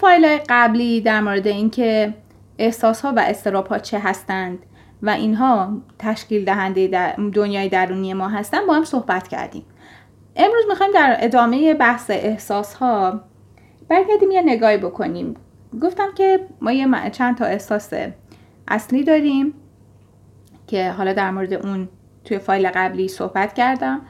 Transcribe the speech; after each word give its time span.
فایل 0.00 0.38
قبلی 0.48 1.00
در 1.00 1.20
مورد 1.20 1.46
اینکه 1.46 2.14
احساس 2.58 3.00
ها 3.00 3.12
و 3.16 3.18
استراب 3.18 3.66
ها 3.66 3.78
چه 3.78 3.98
هستند 3.98 4.58
و 5.02 5.10
اینها 5.10 5.72
تشکیل 5.98 6.44
دهنده 6.44 6.88
در 6.88 7.14
دنیای 7.32 7.68
درونی 7.68 8.14
ما 8.14 8.28
هستند 8.28 8.66
با 8.66 8.74
هم 8.74 8.84
صحبت 8.84 9.28
کردیم. 9.28 9.64
امروز 10.36 10.64
می‌خوایم 10.68 10.92
در 10.92 11.16
ادامه 11.20 11.74
بحث 11.74 12.10
احساس 12.10 12.74
ها 12.74 13.20
برگردیم 13.88 14.30
یه 14.30 14.42
نگاهی 14.42 14.76
بکنیم. 14.76 15.34
گفتم 15.82 16.08
که 16.14 16.40
ما 16.60 16.72
یه 16.72 17.10
چند 17.10 17.36
تا 17.36 17.44
احساس 17.44 17.92
اصلی 18.68 19.04
داریم 19.04 19.54
که 20.66 20.90
حالا 20.90 21.12
در 21.12 21.30
مورد 21.30 21.52
اون 21.52 21.88
توی 22.24 22.38
فایل 22.38 22.70
قبلی 22.74 23.08
صحبت 23.08 23.54
کردم. 23.54 24.00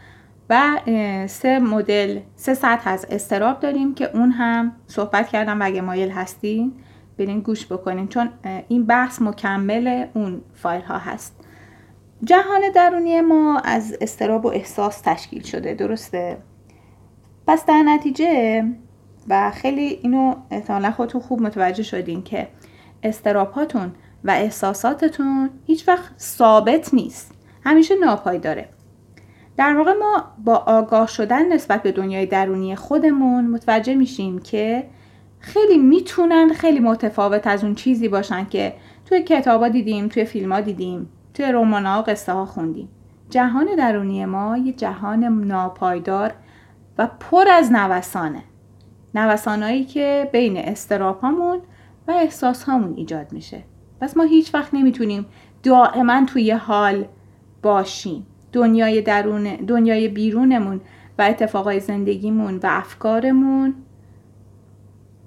و 0.50 0.80
سه 1.26 1.58
مدل 1.58 2.20
سه 2.36 2.54
سطح 2.54 2.90
از 2.90 3.06
استراب 3.10 3.60
داریم 3.60 3.94
که 3.94 4.16
اون 4.16 4.30
هم 4.30 4.72
صحبت 4.86 5.28
کردم 5.28 5.60
و 5.60 5.64
اگه 5.64 5.80
مایل 5.80 6.10
هستین 6.10 6.72
برین 7.18 7.40
گوش 7.40 7.66
بکنین 7.66 8.08
چون 8.08 8.28
این 8.68 8.86
بحث 8.86 9.22
مکمل 9.22 10.06
اون 10.14 10.40
فایل 10.54 10.82
ها 10.82 10.98
هست. 10.98 11.36
جهان 12.24 12.60
درونی 12.74 13.20
ما 13.20 13.58
از 13.58 13.96
استراب 14.00 14.44
و 14.44 14.48
احساس 14.48 15.00
تشکیل 15.00 15.42
شده 15.42 15.74
درسته؟ 15.74 16.38
پس 17.46 17.66
در 17.66 17.82
نتیجه 17.82 18.64
و 19.28 19.50
خیلی 19.50 19.98
اینو 20.02 20.34
احتمالا 20.50 20.90
خودتون 20.90 21.20
خوب 21.20 21.42
متوجه 21.42 21.82
شدین 21.82 22.22
که 22.22 22.48
استرابهاتون 23.02 23.92
و 24.24 24.30
احساساتتون 24.30 25.50
هیچ 25.66 25.88
وقت 25.88 26.18
ثابت 26.18 26.94
نیست. 26.94 27.32
همیشه 27.64 27.94
ناپایداره. 27.94 28.68
در 29.56 29.76
واقع 29.76 29.92
ما 29.92 30.24
با 30.44 30.56
آگاه 30.56 31.06
شدن 31.06 31.52
نسبت 31.52 31.82
به 31.82 31.92
دنیای 31.92 32.26
درونی 32.26 32.76
خودمون 32.76 33.46
متوجه 33.46 33.94
میشیم 33.94 34.38
که 34.38 34.86
خیلی 35.38 35.78
می‌تونن 35.78 36.52
خیلی 36.52 36.80
متفاوت 36.80 37.46
از 37.46 37.64
اون 37.64 37.74
چیزی 37.74 38.08
باشن 38.08 38.44
که 38.44 38.74
توی 39.04 39.22
کتابا 39.22 39.68
دیدیم 39.68 40.08
توی 40.08 40.24
فیلم 40.24 40.52
ها 40.52 40.60
دیدیم 40.60 41.08
توی 41.34 41.52
رمان 41.52 41.86
ها 41.86 42.00
و 42.00 42.02
قصه 42.02 42.32
ها 42.32 42.46
خوندیم. 42.46 42.88
جهان 43.30 43.66
درونی 43.76 44.24
ما 44.24 44.56
یه 44.56 44.72
جهان 44.72 45.24
ناپایدار 45.24 46.34
و 46.98 47.08
پر 47.20 47.48
از 47.48 47.72
نوسانه. 47.72 48.42
نوسانهایی 49.14 49.84
که 49.84 50.30
بین 50.32 50.56
استراپامون 50.56 51.58
و 52.08 52.10
احساس 52.10 52.62
هامون 52.62 52.94
ایجاد 52.96 53.32
میشه. 53.32 53.62
پس 54.00 54.16
ما 54.16 54.22
هیچ 54.22 54.54
وقت 54.54 54.74
نمی‌تونیم 54.74 55.26
دائما 55.62 56.24
توی 56.26 56.50
حال 56.50 57.04
باشیم. 57.62 58.26
دنیای 58.56 59.02
درون 59.02 59.44
دنیای 59.56 60.08
بیرونمون 60.08 60.80
و 61.18 61.22
اتفاقای 61.22 61.80
زندگیمون 61.80 62.56
و 62.56 62.60
افکارمون 62.64 63.74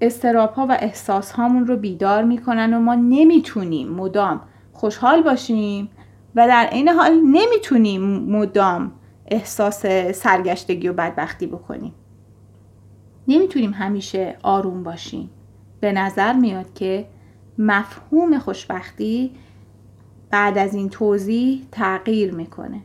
استراب 0.02 0.54
ها 0.54 0.66
و 0.70 0.78
احساس 0.80 1.32
هامون 1.32 1.68
رو 1.68 1.78
بیدار 1.78 2.24
می‌کنن 2.24 2.74
و 2.74 2.80
ما 2.80 2.96
نمی‌تونیم 2.96 3.90
مدام 3.90 4.42
خوشحال 4.74 5.24
باشیم 5.24 5.90
و 6.36 6.48
در 6.48 6.70
این 6.72 6.88
حال 6.88 7.22
نمی‌تونیم 7.22 8.02
مدام 8.20 8.92
احساس 9.26 9.86
سرگشتگی 10.12 10.88
و 10.88 10.94
بدبختی 10.94 11.48
بکنیم. 11.48 11.94
نمی‌تونیم 13.28 13.74
همیشه 13.74 14.38
آروم 14.44 14.84
باشیم. 14.84 15.30
به 15.80 15.92
نظر 15.92 16.34
میاد 16.34 16.74
که 16.74 17.06
مفهوم 17.58 18.40
خوشبختی 18.40 19.32
بعد 20.30 20.58
از 20.58 20.76
این 20.76 20.90
توضیح 20.90 21.66
تغییر 21.72 22.34
می‌کنه. 22.34 22.82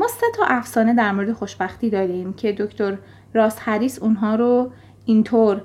ما 0.00 0.08
سه 0.08 0.26
تا 0.34 0.44
افسانه 0.46 0.94
در 0.94 1.12
مورد 1.12 1.32
خوشبختی 1.32 1.90
داریم 1.90 2.32
که 2.32 2.52
دکتر 2.52 2.98
راس 3.34 3.56
هریس 3.60 3.98
اونها 3.98 4.34
رو 4.34 4.72
اینطور 5.04 5.62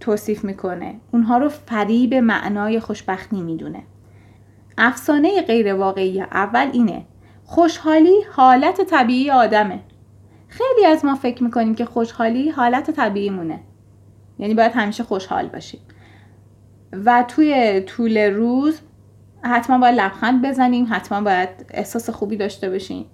توصیف 0.00 0.44
می‌کنه. 0.44 1.00
اونها 1.12 1.38
رو 1.38 1.48
فریب 1.48 2.14
معنای 2.14 2.80
خوشبختی 2.80 3.42
می‌دونه. 3.42 3.82
افسانه 4.78 5.42
غیر 5.42 5.74
واقعی 5.74 6.20
اول 6.20 6.70
اینه 6.72 7.06
خوشحالی 7.44 8.22
حالت 8.32 8.80
طبیعی 8.80 9.30
آدمه. 9.30 9.80
خیلی 10.48 10.86
از 10.86 11.04
ما 11.04 11.14
فکر 11.14 11.42
می‌کنیم 11.42 11.74
که 11.74 11.84
خوشحالی 11.84 12.50
حالت 12.50 12.90
طبیعی 12.90 13.30
مونه 13.30 13.60
یعنی 14.38 14.54
باید 14.54 14.72
همیشه 14.72 15.04
خوشحال 15.04 15.48
باشیم. 15.48 15.80
و 16.92 17.24
توی 17.28 17.80
طول 17.80 18.18
روز 18.18 18.80
حتما 19.44 19.78
باید 19.78 20.00
لبخند 20.00 20.46
بزنیم 20.46 20.86
حتما 20.90 21.20
باید 21.20 21.48
احساس 21.70 22.10
خوبی 22.10 22.36
داشته 22.36 22.70
باشیم. 22.70 23.06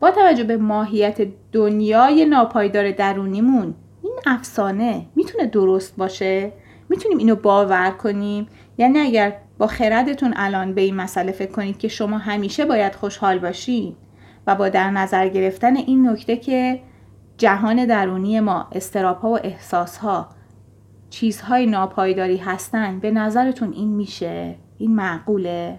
با 0.00 0.10
توجه 0.10 0.44
به 0.44 0.56
ماهیت 0.56 1.28
دنیای 1.52 2.24
ناپایدار 2.24 2.90
درونیمون 2.90 3.74
این 4.02 4.14
افسانه 4.26 5.06
می‌تونه 5.16 5.46
درست 5.46 5.96
باشه؟ 5.96 6.52
می‌تونیم 6.88 7.18
اینو 7.18 7.36
باور 7.36 7.90
کنیم؟ 7.90 8.46
یعنی 8.78 8.98
اگر 8.98 9.36
با 9.58 9.66
خردتون 9.66 10.34
الان 10.36 10.74
به 10.74 10.80
این 10.80 10.96
مسئله 10.96 11.32
فکر 11.32 11.52
کنید 11.52 11.78
که 11.78 11.88
شما 11.88 12.18
همیشه 12.18 12.64
باید 12.64 12.94
خوشحال 12.94 13.38
باشید 13.38 13.96
و 14.46 14.54
با 14.54 14.68
در 14.68 14.90
نظر 14.90 15.28
گرفتن 15.28 15.76
این 15.76 16.08
نکته 16.08 16.36
که 16.36 16.80
جهان 17.38 17.86
درونی 17.86 18.40
ما 18.40 18.68
استراپ 18.72 19.20
ها 19.20 19.30
و 19.30 19.38
احساس 19.42 19.96
ها 19.96 20.28
چیزهای 21.10 21.66
ناپایداری 21.66 22.36
هستن 22.36 23.00
به 23.00 23.10
نظرتون 23.10 23.72
این 23.72 23.88
میشه؟ 23.88 24.54
این 24.78 24.94
معقوله؟ 24.94 25.78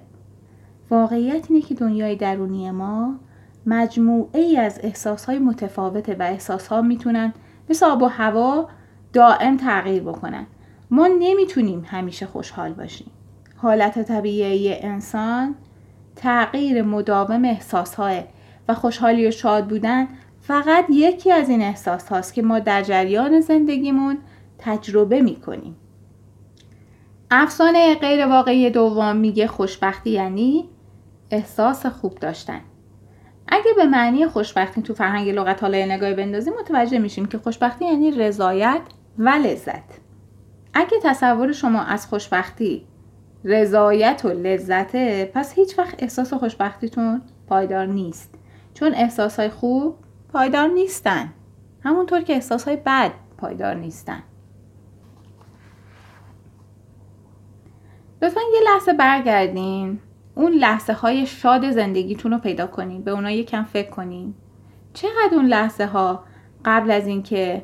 واقعیت 0.90 1.46
اینه 1.50 1.62
که 1.62 1.76
دنیای 1.76 2.16
درونی 2.16 2.72
ما 2.72 3.16
مجموعه 3.66 4.42
ای 4.42 4.58
از 4.58 4.80
احساس 4.84 5.26
های 5.26 5.40
متفاوته 5.40 6.16
و 6.20 6.24
احساس 6.24 6.68
ها 6.68 6.82
می‌تونن 6.82 7.34
مثل 7.70 7.86
آب 7.86 8.02
و 8.02 8.06
هوا 8.06 8.70
دائم 9.14 9.58
تغییر 9.58 10.04
بکنن. 10.04 10.46
ما 10.92 11.08
نمی‌تونیم 11.20 11.86
همیشه 11.86 12.26
خوشحال 12.26 12.74
باشیم. 12.74 13.12
حالت 13.58 14.00
طبیعی 14.02 14.74
انسان 14.74 15.56
تغییر 16.16 16.82
مداوم 16.82 17.46
احساس 17.46 17.96
های 17.96 18.24
و 18.68 18.74
خوشحالی 18.74 19.28
و 19.28 19.32
شاد 19.32 19.68
بودن 19.68 20.08
فقط 20.42 20.86
یکی 20.90 21.32
از 21.32 21.50
این 21.50 21.62
احساس 21.62 22.08
هاست 22.08 22.34
که 22.34 22.42
ما 22.42 22.60
در 22.60 22.82
جریان 22.82 23.42
زندگیمون 23.42 24.18
تجربه 24.58 25.22
می‌کنیم. 25.22 25.76
افسانه 27.32 27.96
غیر 27.96 28.28
واقعی 28.28 28.70
دوم 28.70 29.16
میگه 29.16 29.48
خوشبختی 29.48 30.10
یعنی 30.10 30.70
احساس 31.32 31.86
خوب 31.86 32.20
داشتن. 32.20 32.62
اگه 33.48 33.74
به 33.76 33.86
معنی 33.86 34.28
خوشبختی 34.28 34.82
تو 34.82 34.94
فرهنگ 34.94 35.30
لغت 35.30 35.64
حالا 35.64 35.86
نگاهی 35.86 36.14
بندازیم 36.14 36.54
متوجه 36.60 37.00
میشیم 37.00 37.26
که 37.26 37.38
خوشبختی 37.38 37.86
یعنی 37.86 38.12
رضایت 38.12 38.82
و 39.18 39.30
لذت. 39.30 40.00
اگه 40.74 40.98
تصور 41.04 41.52
شما 41.52 41.82
از 41.82 42.08
خوشبختی 42.08 42.88
رضایت 43.44 44.22
و 44.26 44.30
لذته 44.30 45.32
پس 45.34 45.54
هیچ 45.54 45.80
وقت 45.80 46.04
احساس 46.04 46.34
خوشبختیتون 46.34 47.22
پایدار 47.48 47.86
نیست. 47.86 48.36
چون 48.74 48.94
احساسهای 48.94 49.50
خوب 49.50 49.96
پایدار 50.34 50.68
نیستن. 50.68 51.34
همونطور 51.84 52.22
که 52.22 52.34
احساسهای 52.34 52.76
بد 52.76 53.12
پایدار 53.38 53.76
نیستن. 53.76 54.24
لطفا 58.22 58.42
یه 58.54 58.62
لحظه 58.74 58.94
برگردین. 58.94 60.00
اون 60.36 60.52
لحظه 60.52 60.94
های 60.94 61.26
شاد 61.26 61.72
زندگیتون 61.72 62.32
رو 62.32 62.38
پیدا 62.38 62.68
کنین. 62.68 63.02
به 63.02 63.12
اونا 63.12 63.32
یکم 63.32 63.64
فکر 63.64 63.90
کنین. 63.90 64.34
چقدر 64.94 65.30
اون 65.32 65.46
لحظه 65.46 65.86
ها 65.86 66.24
قبل 66.66 66.92
از 66.92 67.08
اینکه 67.08 67.64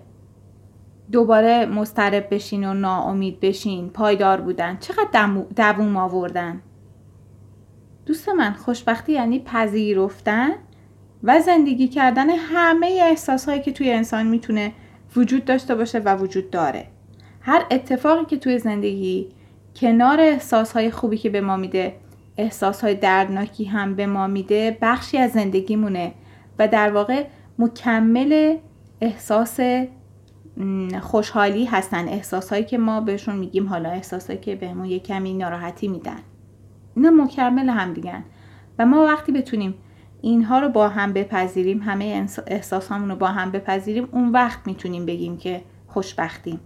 دوباره 1.12 1.66
مسترب 1.66 2.34
بشین 2.34 2.70
و 2.70 2.74
ناامید 2.74 3.40
بشین 3.40 3.90
پایدار 3.90 4.42
بودن 4.42 4.78
چقدر 4.80 5.28
دووم 5.56 5.98
آوردن؟ 5.98 6.62
دوست 8.06 8.30
من 8.30 8.54
خوشبختی 8.54 9.12
یعنی 9.12 9.40
پذیرفتن 9.40 10.52
و 11.24 11.40
زندگی 11.40 11.88
کردن 11.88 12.30
همه 12.30 13.00
احساسهایی 13.02 13.62
که 13.62 13.72
توی 13.72 13.92
انسان 13.92 14.28
می‌تونه 14.28 14.74
وجود 15.16 15.46
داشته 15.46 15.76
باشه 15.76 16.00
و 16.00 16.16
وجود 16.16 16.50
داره. 16.50 16.88
هر 17.42 17.66
اتفاقی 17.72 18.26
که 18.26 18.38
توی 18.38 18.60
زندگی 18.60 19.30
کنار 19.76 20.20
احساسهای 20.20 20.92
خوبی 20.92 21.18
که 21.18 21.30
به 21.30 21.42
ما 21.42 21.58
میده 21.58 21.96
احساسهای 22.38 22.96
دردناکی 22.96 23.66
هم 23.66 23.96
به 23.96 24.06
ما 24.06 24.28
میده 24.28 24.78
بخشی 24.82 25.18
از 25.18 25.32
زندگیمونه 25.32 26.14
و 26.60 26.68
در 26.68 26.92
واقع 26.92 27.26
مکمل 27.60 28.58
احساس 29.02 29.60
خوشحالی 31.02 31.66
هستن. 31.66 32.08
احساسهایی 32.08 32.64
که 32.64 32.78
ما 32.78 33.02
بهشون 33.02 33.36
میگیم 33.36 33.68
حالا 33.68 33.90
احساسهایی 33.90 34.40
که 34.40 34.56
بهمون 34.56 34.86
یه 34.86 35.00
کمی 35.00 35.34
ناراحتی 35.34 35.88
میدن. 35.88 36.20
اینا 36.96 37.10
مکمل 37.10 37.70
هم 37.70 37.94
دیگن 37.94 38.24
و 38.80 38.86
ما 38.86 39.06
وقتی 39.06 39.32
بتونیم 39.32 39.74
اینها 40.22 40.60
رو 40.60 40.70
با 40.70 40.90
هم 40.90 41.14
بپذیریم 41.14 41.82
همه 41.82 42.28
احساس 42.48 42.92
رو 42.92 43.16
با 43.16 43.28
هم 43.28 43.52
بپذیریم 43.52 44.08
اون 44.12 44.32
وقت 44.32 44.68
می‌تونیم 44.68 45.06
بگیم 45.06 45.38
که 45.38 45.62
خوشبختیم. 45.88 46.60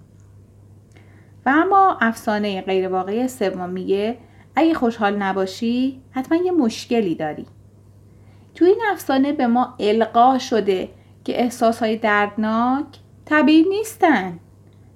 و 1.46 1.50
اما 1.50 1.98
افسانه 2.02 2.62
غیر 2.62 2.88
واقعی 2.88 3.28
سوم 3.28 3.70
میگه 3.70 4.18
اگه 4.56 4.74
خوشحال 4.74 5.16
نباشی 5.16 6.02
حتما 6.12 6.38
یه 6.38 6.52
مشکلی 6.52 7.16
داری. 7.16 7.46
تو 8.56 8.66
این 8.66 8.82
افسانه 8.92 9.34
به 9.34 9.48
ما 9.48 9.76
القا 9.80 10.38
شده 10.38 10.90
که 11.24 11.42
احساسهای 11.42 11.98
دردناک 11.98 12.86
طبیعی 13.26 13.64
نیستن 13.70 14.40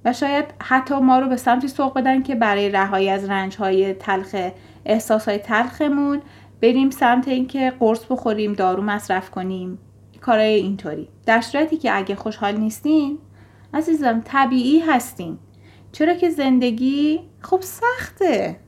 و 0.06 0.13
شاید 0.13 0.46
حتی 0.63 0.96
ما 0.96 1.19
رو 1.19 1.30
به 1.30 1.36
سمتی 1.36 1.68
سوق 1.68 1.94
بدن 1.94 2.24
که 2.24 2.36
برای 2.36 2.69
رهایی 2.69 3.10
از 3.10 3.30
رنج 3.30 3.56
های 3.56 3.94
تلخ 3.94 4.36
احساس 4.86 5.28
های 5.28 5.38
تلخمون 5.38 6.22
بریم 6.62 6.90
سمت 6.90 7.28
اینکه 7.28 7.74
قرص 7.80 8.06
بخوریم 8.10 8.54
دارو 8.54 8.84
مصرف 8.84 9.31
کنیم. 9.31 9.80
کارای 10.22 10.54
اینطوری. 10.54 11.07
در 11.25 11.42
صورتی 11.42 11.78
که 11.78 11.98
اگه 11.98 12.16
خوشحال 12.16 12.57
نیستین 12.57 13.18
عزیزم 13.74 14.22
طبیعی 14.25 14.80
هستین. 14.80 15.38
چرا 15.91 16.13
که 16.13 16.30
زندگی 16.30 17.19
خب 17.41 17.62
سخته. 17.62 18.59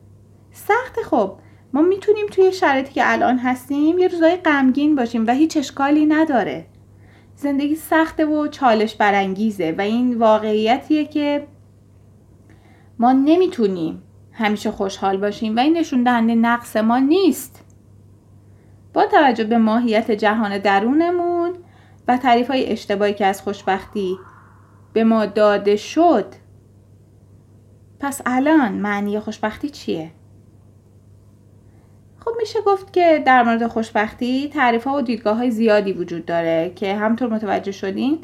سخته 0.52 1.02
خب. 1.04 1.38
ما 1.74 1.82
می‌تونیم 1.82 2.26
توی 2.28 2.52
شرایطی 2.52 2.94
که 2.94 3.02
الان 3.06 3.38
هستیم 3.38 4.00
یه 4.00 4.08
روزای 4.08 4.36
غمگین 4.36 4.96
باشیم 4.96 5.28
و 5.28 5.32
هیچ 5.32 5.58
اشکالی 5.58 6.06
نداره. 6.06 6.66
زندگی 7.36 7.76
سخته 7.76 8.26
و 8.26 8.48
چالش 8.48 8.96
برانگیزه 8.96 9.76
و 9.78 9.82
این 9.82 10.18
واقعیتیه 10.18 11.06
که 11.06 11.48
ما 13.00 13.12
نمی‌تونیم 13.12 14.04
همیشه 14.32 14.72
خوشحال 14.72 15.18
باشیم 15.18 15.56
و 15.56 15.60
این 15.60 15.78
نشون 15.78 16.04
دهنده 16.04 16.36
نقص 16.36 16.76
ما 16.78 17.00
نیست. 17.00 17.64
با 18.94 19.06
توجه 19.06 19.44
به 19.44 19.58
ماهیت 19.58 20.12
جهان 20.12 20.58
درونمون 20.58 21.54
و 22.08 22.18
تعریف 22.18 22.48
های 22.48 22.72
اشتباهی 22.72 23.14
که 23.14 23.26
از 23.26 23.42
خوشبختی 23.42 24.18
به 24.94 25.04
ما 25.04 25.26
داده 25.26 25.76
شد 25.76 26.26
پس 28.02 28.22
الان 28.26 28.72
معنی 28.74 29.20
خوشبختی 29.20 29.70
چیه؟ 29.70 30.12
خب 32.20 32.32
میشه 32.40 32.60
گفت 32.66 32.94
که 32.94 33.24
در 33.26 33.44
مورد 33.44 33.68
خوشبختی 33.68 34.50
تعریف 34.50 34.84
ها 34.84 34.98
و 34.98 35.02
دیدگاه 35.02 35.38
های 35.38 35.52
زیادی 35.52 35.94
وجود 35.94 36.26
داره 36.26 36.72
که 36.76 36.96
همطور 36.96 37.30
متوجه 37.34 37.72
شدین 37.72 38.20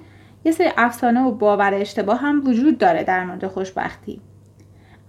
یه 0.45 0.51
سری 0.51 0.69
افسانه 0.77 1.23
و 1.23 1.31
باور 1.31 1.73
اشتباه 1.73 2.17
هم 2.19 2.47
وجود 2.47 2.77
داره 2.77 3.03
در 3.03 3.25
مورد 3.25 3.47
خوشبختی 3.47 4.21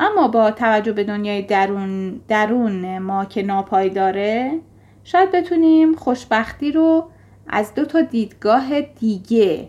اما 0.00 0.28
با 0.28 0.50
توجه 0.50 0.92
به 0.92 1.04
دنیای 1.04 1.42
درون, 1.42 2.20
درون 2.28 2.98
ما 2.98 3.24
که 3.24 3.42
ناپایداره 3.42 4.60
شاید 5.04 5.30
بتونیم 5.30 5.94
خوشبختی 5.94 6.72
رو 6.72 7.08
از 7.46 7.74
دو 7.74 7.84
تا 7.84 8.00
دیدگاه 8.00 8.80
دیگه 8.80 9.68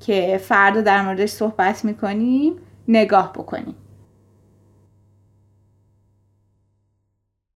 که 0.00 0.40
فردا 0.42 0.80
در 0.80 1.02
موردش 1.02 1.28
صحبت 1.28 1.84
می‌کنیم 1.84 2.52
نگاه 2.88 3.32
بکنیم 3.32 3.74